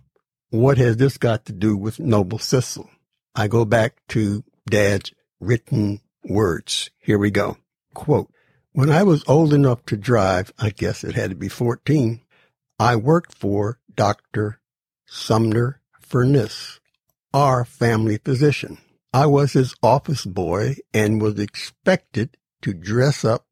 what 0.50 0.78
has 0.78 0.98
this 0.98 1.18
got 1.18 1.46
to 1.46 1.54
do 1.54 1.76
with 1.76 2.00
Noble 2.00 2.38
Sissle? 2.38 2.90
I 3.34 3.48
go 3.48 3.66
back 3.66 3.96
to 4.10 4.44
Dad's 4.70 5.12
written 5.40 6.02
words. 6.24 6.92
Here 7.00 7.18
we 7.18 7.32
go. 7.32 7.58
Quote, 7.94 8.32
when 8.74 8.90
I 8.90 9.04
was 9.04 9.24
old 9.28 9.54
enough 9.54 9.86
to 9.88 9.98
drive, 9.98 10.54
I 10.60 10.70
guess 10.70 11.04
it 11.04 11.16
had 11.16 11.30
to 11.30 11.36
be 11.36 11.50
14, 11.50 12.22
I 12.80 12.96
worked 12.96 13.34
for 13.34 13.80
Dr. 13.96 14.60
Sumner 15.06 15.82
Furniss, 16.02 16.80
our 17.34 17.66
family 17.66 18.18
physician. 18.18 18.78
I 19.14 19.26
was 19.28 19.54
his 19.54 19.76
office 19.84 20.26
boy 20.26 20.76
and 20.94 21.22
was 21.22 21.40
expected 21.40 22.38
to 22.64 22.74
dress 22.74 23.24
up 23.24 23.46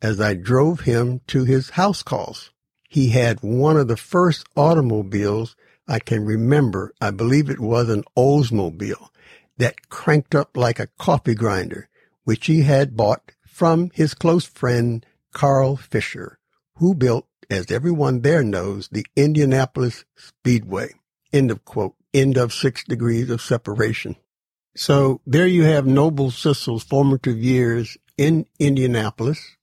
as 0.00 0.20
I 0.20 0.34
drove 0.34 0.80
him 0.80 1.20
to 1.28 1.44
his 1.44 1.70
house 1.70 2.02
calls. 2.02 2.52
He 2.88 3.10
had 3.10 3.40
one 3.42 3.76
of 3.76 3.88
the 3.88 3.96
first 3.96 4.46
automobiles 4.56 5.56
I 5.86 5.98
can 5.98 6.24
remember. 6.24 6.94
I 7.00 7.10
believe 7.10 7.50
it 7.50 7.60
was 7.60 7.88
an 7.88 8.04
Oldsmobile 8.16 9.08
that 9.56 9.88
cranked 9.88 10.34
up 10.34 10.56
like 10.56 10.78
a 10.78 10.88
coffee 10.98 11.34
grinder, 11.34 11.88
which 12.24 12.46
he 12.46 12.62
had 12.62 12.96
bought 12.96 13.32
from 13.46 13.90
his 13.92 14.14
close 14.14 14.44
friend 14.44 15.04
Carl 15.32 15.76
Fisher, 15.76 16.38
who 16.76 16.94
built, 16.94 17.26
as 17.50 17.70
everyone 17.70 18.20
there 18.20 18.42
knows, 18.42 18.88
the 18.88 19.06
Indianapolis 19.16 20.04
Speedway. 20.16 20.94
End 21.32 21.50
of 21.50 21.64
quote. 21.64 21.94
End 22.14 22.36
of 22.36 22.52
six 22.52 22.84
degrees 22.84 23.30
of 23.30 23.40
separation. 23.40 24.16
So 24.76 25.20
there 25.26 25.46
you 25.46 25.64
have 25.64 25.86
Noble 25.86 26.30
Sissle's 26.30 26.84
formative 26.84 27.38
years 27.38 27.96
in 28.16 28.46
Indianapolis 28.58 29.56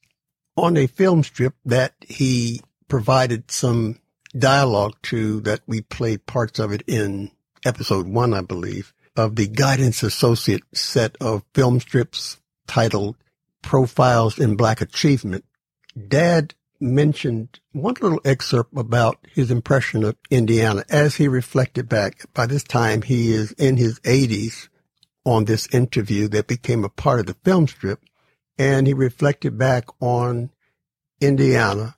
on 0.57 0.77
a 0.77 0.87
film 0.87 1.23
strip 1.23 1.55
that 1.65 1.93
he 2.01 2.61
provided 2.87 3.49
some 3.51 3.99
dialogue 4.37 4.95
to 5.03 5.41
that 5.41 5.61
we 5.67 5.81
played 5.81 6.25
parts 6.25 6.59
of 6.59 6.71
it 6.71 6.83
in 6.87 7.31
episode 7.65 8.07
one, 8.07 8.33
I 8.33 8.41
believe, 8.41 8.93
of 9.15 9.35
the 9.35 9.47
guidance 9.47 10.03
associate 10.03 10.63
set 10.73 11.15
of 11.19 11.43
film 11.53 11.79
strips 11.79 12.37
titled 12.67 13.15
Profiles 13.61 14.37
in 14.37 14.55
Black 14.55 14.81
Achievement. 14.81 15.45
Dad 16.07 16.53
mentioned 16.79 17.59
one 17.71 17.95
little 18.01 18.21
excerpt 18.25 18.77
about 18.77 19.17
his 19.33 19.51
impression 19.51 20.03
of 20.03 20.15
Indiana 20.29 20.83
as 20.89 21.15
he 21.15 21.27
reflected 21.27 21.89
back. 21.89 22.25
By 22.33 22.45
this 22.45 22.63
time, 22.63 23.01
he 23.01 23.31
is 23.31 23.51
in 23.53 23.77
his 23.77 23.99
80s 24.01 24.69
on 25.25 25.45
this 25.45 25.67
interview 25.73 26.27
that 26.29 26.47
became 26.47 26.83
a 26.83 26.89
part 26.89 27.19
of 27.19 27.25
the 27.25 27.33
film 27.43 27.67
strip 27.67 27.99
and 28.57 28.87
he 28.87 28.93
reflected 28.93 29.57
back 29.57 29.85
on 29.99 30.51
Indiana 31.19 31.95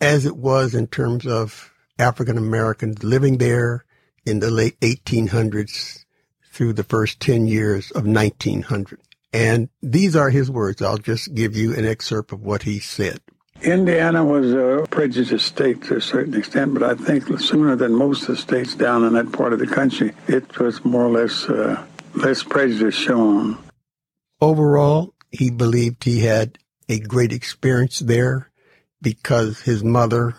as 0.00 0.26
it 0.26 0.36
was 0.36 0.74
in 0.74 0.86
terms 0.86 1.26
of 1.26 1.72
African 1.98 2.36
Americans 2.36 3.02
living 3.02 3.38
there 3.38 3.84
in 4.26 4.40
the 4.40 4.50
late 4.50 4.78
1800s 4.80 6.04
through 6.52 6.72
the 6.72 6.84
first 6.84 7.20
10 7.20 7.46
years 7.46 7.90
of 7.92 8.06
1900. 8.06 9.00
And 9.32 9.68
these 9.82 10.16
are 10.16 10.30
his 10.30 10.50
words. 10.50 10.82
I'll 10.82 10.98
just 10.98 11.34
give 11.34 11.56
you 11.56 11.74
an 11.74 11.86
excerpt 11.86 12.32
of 12.32 12.42
what 12.42 12.62
he 12.62 12.78
said. 12.78 13.20
Indiana 13.62 14.24
was 14.24 14.52
a 14.52 14.86
prejudiced 14.90 15.46
state 15.46 15.82
to 15.84 15.96
a 15.96 16.00
certain 16.00 16.34
extent, 16.34 16.74
but 16.74 16.82
I 16.82 16.94
think 16.94 17.40
sooner 17.40 17.74
than 17.74 17.94
most 17.94 18.22
of 18.22 18.28
the 18.28 18.36
states 18.36 18.74
down 18.74 19.04
in 19.04 19.14
that 19.14 19.32
part 19.32 19.52
of 19.52 19.58
the 19.58 19.66
country, 19.66 20.12
it 20.28 20.58
was 20.58 20.84
more 20.84 21.04
or 21.04 21.10
less 21.10 21.48
uh, 21.48 21.84
less 22.14 22.42
prejudice 22.42 22.94
shown. 22.94 23.58
Overall, 24.40 25.14
he 25.30 25.50
believed 25.50 26.04
he 26.04 26.20
had 26.20 26.58
a 26.88 26.98
great 27.00 27.32
experience 27.32 27.98
there 27.98 28.50
because 29.02 29.60
his 29.62 29.82
mother 29.82 30.34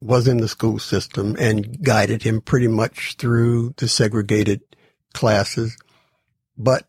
was 0.00 0.26
in 0.26 0.38
the 0.38 0.48
school 0.48 0.78
system 0.78 1.36
and 1.38 1.82
guided 1.82 2.22
him 2.22 2.40
pretty 2.40 2.68
much 2.68 3.16
through 3.18 3.72
the 3.76 3.88
segregated 3.88 4.60
classes. 5.14 5.76
But 6.58 6.86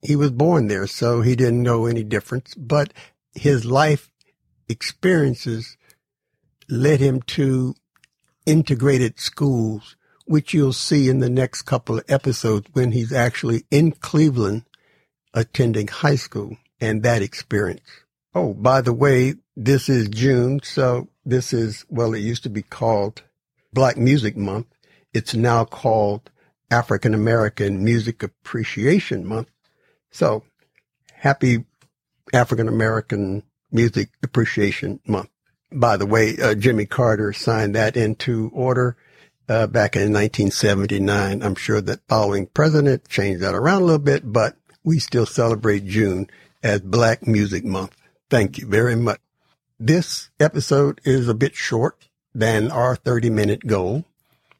he 0.00 0.14
was 0.14 0.30
born 0.30 0.68
there, 0.68 0.86
so 0.86 1.22
he 1.22 1.34
didn't 1.34 1.62
know 1.62 1.86
any 1.86 2.04
difference. 2.04 2.54
But 2.54 2.92
his 3.34 3.64
life 3.64 4.10
experiences 4.68 5.76
led 6.68 7.00
him 7.00 7.22
to 7.22 7.74
integrated 8.46 9.18
schools, 9.18 9.96
which 10.26 10.52
you'll 10.52 10.72
see 10.72 11.08
in 11.08 11.20
the 11.20 11.30
next 11.30 11.62
couple 11.62 11.98
of 11.98 12.04
episodes 12.08 12.68
when 12.72 12.92
he's 12.92 13.12
actually 13.12 13.64
in 13.70 13.92
Cleveland 13.92 14.64
attending 15.34 15.88
high 15.88 16.16
school 16.16 16.56
and 16.80 17.02
that 17.02 17.22
experience. 17.22 18.04
Oh, 18.34 18.54
by 18.54 18.80
the 18.80 18.92
way, 18.92 19.34
this 19.56 19.88
is 19.88 20.08
June, 20.08 20.60
so 20.62 21.08
this 21.24 21.52
is, 21.52 21.84
well, 21.88 22.14
it 22.14 22.20
used 22.20 22.42
to 22.44 22.50
be 22.50 22.62
called 22.62 23.22
Black 23.72 23.96
Music 23.96 24.36
Month. 24.36 24.66
It's 25.12 25.34
now 25.34 25.64
called 25.64 26.30
African 26.70 27.14
American 27.14 27.82
Music 27.82 28.22
Appreciation 28.22 29.26
Month. 29.26 29.48
So 30.10 30.44
happy 31.12 31.64
African 32.32 32.68
American 32.68 33.42
Music 33.70 34.10
Appreciation 34.22 35.00
Month. 35.06 35.30
By 35.70 35.96
the 35.96 36.06
way, 36.06 36.36
uh, 36.38 36.54
Jimmy 36.54 36.86
Carter 36.86 37.32
signed 37.32 37.74
that 37.74 37.96
into 37.96 38.50
order 38.54 38.96
uh, 39.48 39.66
back 39.66 39.96
in 39.96 40.12
1979. 40.12 41.42
I'm 41.42 41.54
sure 41.54 41.80
that 41.80 42.06
following 42.08 42.46
president 42.46 43.08
changed 43.08 43.42
that 43.42 43.54
around 43.54 43.82
a 43.82 43.84
little 43.84 43.98
bit, 43.98 44.32
but 44.32 44.56
we 44.84 44.98
still 44.98 45.26
celebrate 45.26 45.86
June 45.86 46.28
as 46.62 46.80
Black 46.80 47.26
Music 47.26 47.64
Month. 47.64 47.96
Thank 48.30 48.58
you 48.58 48.66
very 48.66 48.96
much. 48.96 49.20
This 49.78 50.30
episode 50.40 51.00
is 51.04 51.28
a 51.28 51.34
bit 51.34 51.54
short 51.54 52.08
than 52.34 52.70
our 52.70 52.96
30 52.96 53.30
minute 53.30 53.66
goal, 53.66 54.04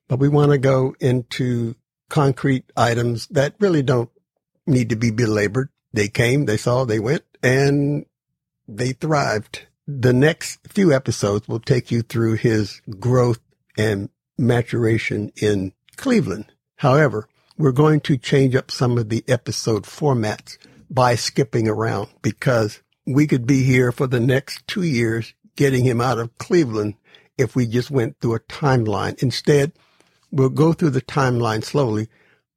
but 0.06 0.18
we 0.18 0.28
want 0.28 0.52
to 0.52 0.58
go 0.58 0.94
into 1.00 1.74
concrete 2.08 2.64
items 2.76 3.26
that 3.28 3.54
really 3.58 3.82
don't 3.82 4.10
need 4.66 4.90
to 4.90 4.96
be 4.96 5.10
belabored. 5.10 5.70
They 5.92 6.08
came, 6.08 6.44
they 6.44 6.56
saw, 6.56 6.84
they 6.84 6.98
went, 6.98 7.24
and 7.42 8.06
they 8.68 8.92
thrived. 8.92 9.66
The 9.86 10.12
next 10.12 10.60
few 10.68 10.92
episodes 10.92 11.48
will 11.48 11.60
take 11.60 11.90
you 11.90 12.02
through 12.02 12.34
his 12.34 12.82
growth 13.00 13.40
and 13.76 14.10
maturation 14.36 15.32
in 15.40 15.72
Cleveland. 15.96 16.52
However, 16.76 17.28
we're 17.56 17.72
going 17.72 18.00
to 18.02 18.18
change 18.18 18.54
up 18.54 18.70
some 18.70 18.98
of 18.98 19.08
the 19.08 19.24
episode 19.26 19.84
formats 19.84 20.58
by 20.90 21.14
skipping 21.14 21.66
around 21.66 22.08
because 22.22 22.82
we 23.06 23.26
could 23.26 23.46
be 23.46 23.64
here 23.64 23.90
for 23.90 24.06
the 24.06 24.20
next 24.20 24.66
two 24.66 24.82
years 24.82 25.34
getting 25.56 25.84
him 25.84 26.00
out 26.00 26.18
of 26.18 26.36
Cleveland 26.38 26.94
if 27.36 27.56
we 27.56 27.66
just 27.66 27.90
went 27.90 28.20
through 28.20 28.34
a 28.34 28.40
timeline. 28.40 29.20
Instead, 29.22 29.72
we'll 30.30 30.50
go 30.50 30.72
through 30.72 30.90
the 30.90 31.02
timeline 31.02 31.64
slowly, 31.64 32.08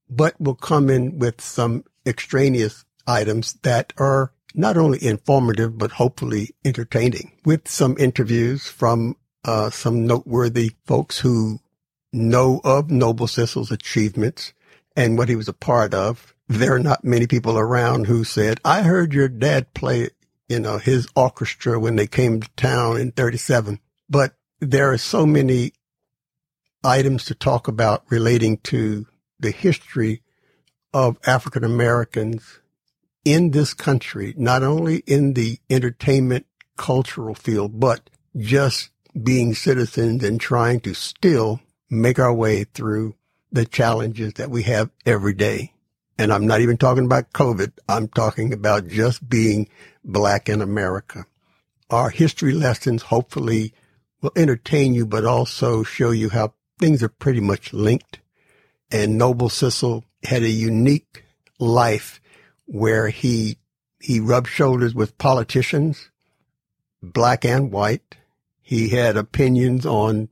but 0.09 0.35
we'll 0.39 0.55
come 0.55 0.89
in 0.89 1.17
with 1.17 1.41
some 1.41 1.83
extraneous 2.05 2.85
items 3.07 3.53
that 3.63 3.93
are 3.97 4.33
not 4.53 4.77
only 4.77 5.03
informative, 5.03 5.77
but 5.77 5.91
hopefully 5.91 6.55
entertaining 6.65 7.31
with 7.45 7.67
some 7.67 7.95
interviews 7.97 8.67
from 8.67 9.15
uh, 9.43 9.69
some 9.69 10.05
noteworthy 10.05 10.71
folks 10.85 11.19
who 11.19 11.59
know 12.13 12.61
of 12.63 12.91
Noble 12.91 13.27
Sissle's 13.27 13.71
achievements 13.71 14.53
and 14.95 15.17
what 15.17 15.29
he 15.29 15.35
was 15.35 15.47
a 15.47 15.53
part 15.53 15.93
of. 15.93 16.35
There 16.47 16.75
are 16.75 16.79
not 16.79 17.03
many 17.03 17.27
people 17.27 17.57
around 17.57 18.07
who 18.07 18.23
said, 18.23 18.59
I 18.65 18.81
heard 18.81 19.13
your 19.13 19.29
dad 19.29 19.73
play, 19.73 20.09
you 20.49 20.59
know, 20.59 20.77
his 20.77 21.07
orchestra 21.15 21.79
when 21.79 21.95
they 21.95 22.07
came 22.07 22.41
to 22.41 22.49
town 22.55 22.97
in 22.97 23.11
37. 23.11 23.79
But 24.09 24.35
there 24.59 24.91
are 24.91 24.97
so 24.97 25.25
many 25.25 25.73
items 26.83 27.25
to 27.25 27.35
talk 27.35 27.67
about 27.67 28.03
relating 28.09 28.57
to 28.57 29.07
the 29.39 29.51
history 29.51 30.21
of 30.93 31.17
African 31.25 31.63
Americans 31.63 32.59
in 33.23 33.51
this 33.51 33.73
country, 33.73 34.33
not 34.37 34.63
only 34.63 34.97
in 35.07 35.33
the 35.33 35.59
entertainment 35.69 36.45
cultural 36.77 37.35
field, 37.35 37.79
but 37.79 38.09
just 38.37 38.89
being 39.21 39.53
citizens 39.53 40.23
and 40.23 40.39
trying 40.39 40.79
to 40.81 40.93
still 40.93 41.59
make 41.89 42.17
our 42.17 42.33
way 42.33 42.63
through 42.63 43.15
the 43.51 43.65
challenges 43.65 44.33
that 44.33 44.49
we 44.49 44.63
have 44.63 44.89
every 45.05 45.33
day. 45.33 45.73
And 46.17 46.31
I'm 46.31 46.47
not 46.47 46.61
even 46.61 46.77
talking 46.77 47.05
about 47.05 47.33
COVID. 47.33 47.73
I'm 47.89 48.07
talking 48.07 48.53
about 48.53 48.87
just 48.87 49.27
being 49.27 49.67
black 50.03 50.47
in 50.47 50.61
America. 50.61 51.25
Our 51.89 52.09
history 52.09 52.53
lessons 52.53 53.03
hopefully 53.03 53.73
will 54.21 54.31
entertain 54.35 54.93
you, 54.93 55.05
but 55.05 55.25
also 55.25 55.83
show 55.83 56.11
you 56.11 56.29
how 56.29 56.53
things 56.79 57.03
are 57.03 57.09
pretty 57.09 57.41
much 57.41 57.73
linked. 57.73 58.19
And 58.91 59.17
Noble 59.17 59.49
Sissle 59.49 60.03
had 60.23 60.43
a 60.43 60.49
unique 60.49 61.25
life 61.59 62.20
where 62.71 63.09
he 63.09 63.57
he 63.99 64.21
rubbed 64.21 64.47
shoulders 64.47 64.95
with 64.95 65.17
politicians, 65.17 66.09
black 67.03 67.43
and 67.43 67.69
white. 67.71 68.15
He 68.61 68.89
had 68.89 69.17
opinions 69.17 69.85
on 69.85 70.29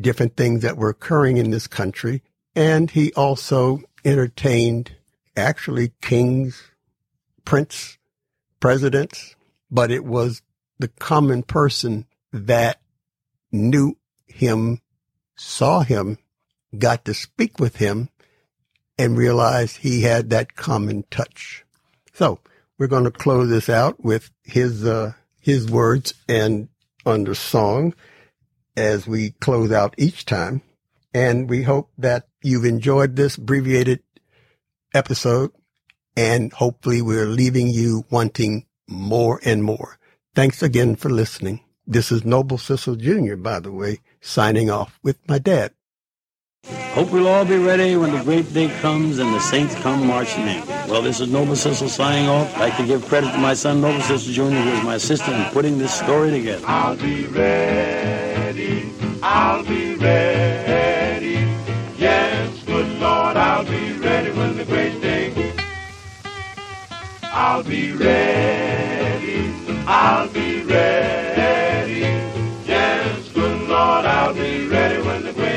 different 0.00 0.36
things 0.36 0.62
that 0.62 0.78
were 0.78 0.88
occurring 0.88 1.36
in 1.36 1.50
this 1.50 1.66
country. 1.66 2.22
And 2.56 2.90
he 2.90 3.12
also 3.12 3.82
entertained 4.04 4.96
actually 5.36 5.92
kings, 6.00 6.70
prince, 7.44 7.98
presidents, 8.58 9.36
but 9.70 9.90
it 9.90 10.04
was 10.04 10.42
the 10.78 10.88
common 10.88 11.42
person 11.42 12.06
that 12.32 12.80
knew 13.52 13.96
him, 14.26 14.80
saw 15.36 15.80
him, 15.80 16.16
got 16.76 17.04
to 17.04 17.12
speak 17.12 17.60
with 17.60 17.76
him, 17.76 18.08
and 19.00 19.16
realized 19.16 19.78
he 19.78 20.02
had 20.02 20.28
that 20.28 20.56
common 20.56 21.02
touch. 21.10 21.64
So 22.12 22.38
we're 22.76 22.86
going 22.86 23.04
to 23.04 23.10
close 23.10 23.48
this 23.48 23.70
out 23.70 24.04
with 24.04 24.30
his, 24.44 24.84
uh, 24.84 25.14
his 25.40 25.70
words 25.70 26.12
and 26.28 26.68
under 27.06 27.34
song 27.34 27.94
as 28.76 29.06
we 29.06 29.30
close 29.30 29.72
out 29.72 29.94
each 29.96 30.26
time. 30.26 30.60
And 31.14 31.48
we 31.48 31.62
hope 31.62 31.90
that 31.96 32.28
you've 32.42 32.66
enjoyed 32.66 33.16
this 33.16 33.38
abbreviated 33.38 34.02
episode 34.92 35.52
and 36.14 36.52
hopefully 36.52 37.00
we're 37.00 37.24
leaving 37.24 37.68
you 37.68 38.04
wanting 38.10 38.66
more 38.86 39.40
and 39.42 39.64
more. 39.64 39.98
Thanks 40.34 40.62
again 40.62 40.94
for 40.96 41.08
listening. 41.08 41.60
This 41.86 42.12
is 42.12 42.26
Noble 42.26 42.58
Sissle 42.58 42.98
Jr., 43.00 43.36
by 43.36 43.60
the 43.60 43.72
way, 43.72 44.00
signing 44.20 44.68
off 44.68 44.98
with 45.02 45.16
my 45.26 45.38
dad. 45.38 45.72
Hope 46.92 47.12
we'll 47.12 47.28
all 47.28 47.44
be 47.44 47.56
ready 47.56 47.96
when 47.96 48.12
the 48.12 48.22
great 48.24 48.52
day 48.52 48.68
comes 48.80 49.20
and 49.20 49.32
the 49.32 49.38
saints 49.38 49.76
come 49.76 50.06
marching 50.08 50.46
in. 50.48 50.66
Well, 50.88 51.02
this 51.02 51.20
is 51.20 51.28
Noble 51.28 51.52
Sissle 51.54 51.88
signing 51.88 52.28
off. 52.28 52.52
I'd 52.56 52.60
like 52.60 52.76
to 52.78 52.86
give 52.86 53.06
credit 53.06 53.30
to 53.30 53.38
my 53.38 53.54
son, 53.54 53.80
Noble 53.80 54.00
Sissle 54.00 54.32
Jr., 54.32 54.42
who 54.42 54.70
was 54.72 54.82
my 54.84 54.94
assistant 54.96 55.36
in 55.36 55.44
putting 55.52 55.78
this 55.78 55.94
story 55.94 56.30
together. 56.32 56.64
I'll 56.66 56.96
be 56.96 57.26
ready. 57.26 58.90
I'll 59.22 59.62
be 59.64 59.94
ready. 59.94 61.48
Yes, 61.96 62.60
good 62.64 62.88
Lord, 62.98 63.36
I'll 63.36 63.64
be 63.64 63.92
ready 63.92 64.32
when 64.32 64.56
the 64.56 64.64
great 64.64 65.00
day. 65.00 65.32
I'll 67.22 67.62
be 67.62 67.92
ready. 67.92 69.54
I'll 69.86 70.28
be 70.28 70.62
ready. 70.64 72.00
Yes, 72.66 73.28
good 73.32 73.68
Lord, 73.68 74.04
I'll 74.04 74.34
be 74.34 74.66
ready 74.66 75.00
when 75.06 75.22
the 75.24 75.32
great 75.32 75.44
day. 75.44 75.49